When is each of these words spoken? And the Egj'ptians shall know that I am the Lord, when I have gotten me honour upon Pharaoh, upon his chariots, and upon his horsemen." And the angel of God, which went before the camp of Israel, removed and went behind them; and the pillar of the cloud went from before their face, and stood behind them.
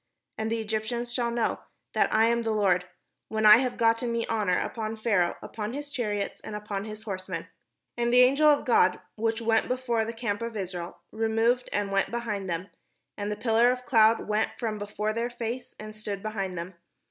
And 0.35 0.51
the 0.51 0.65
Egj'ptians 0.65 1.13
shall 1.13 1.29
know 1.29 1.59
that 1.93 2.11
I 2.11 2.25
am 2.25 2.41
the 2.41 2.49
Lord, 2.49 2.87
when 3.29 3.45
I 3.45 3.57
have 3.57 3.77
gotten 3.77 4.11
me 4.11 4.25
honour 4.25 4.57
upon 4.57 4.95
Pharaoh, 4.95 5.35
upon 5.43 5.73
his 5.73 5.91
chariots, 5.91 6.39
and 6.41 6.55
upon 6.55 6.85
his 6.85 7.03
horsemen." 7.03 7.45
And 7.95 8.11
the 8.11 8.21
angel 8.21 8.47
of 8.47 8.65
God, 8.65 8.99
which 9.15 9.43
went 9.43 9.67
before 9.67 10.03
the 10.03 10.11
camp 10.13 10.41
of 10.41 10.57
Israel, 10.57 10.97
removed 11.11 11.69
and 11.71 11.91
went 11.91 12.09
behind 12.09 12.49
them; 12.49 12.69
and 13.15 13.31
the 13.31 13.35
pillar 13.35 13.69
of 13.71 13.81
the 13.81 13.85
cloud 13.85 14.27
went 14.27 14.49
from 14.57 14.79
before 14.79 15.13
their 15.13 15.29
face, 15.29 15.75
and 15.79 15.95
stood 15.95 16.23
behind 16.23 16.57
them. 16.57 16.73